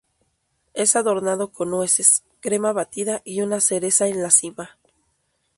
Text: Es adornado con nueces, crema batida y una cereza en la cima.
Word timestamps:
Es 0.73 0.95
adornado 0.95 1.51
con 1.51 1.69
nueces, 1.69 2.23
crema 2.39 2.73
batida 2.73 3.21
y 3.23 3.41
una 3.41 3.59
cereza 3.59 4.07
en 4.07 4.23
la 4.23 4.31
cima. 4.31 4.79